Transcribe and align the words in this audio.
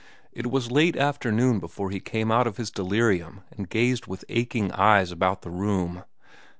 It 0.33 0.47
was 0.49 0.71
late 0.71 0.97
afternoon 0.97 1.59
before 1.59 1.91
he 1.91 1.99
came 1.99 2.31
out 2.31 2.47
of 2.47 2.57
his 2.57 2.71
delirium 2.71 3.41
and 3.55 3.69
gazed 3.69 4.07
with 4.07 4.25
aching 4.29 4.71
eyes 4.71 5.11
about 5.11 5.43
the 5.43 5.51
room. 5.51 6.03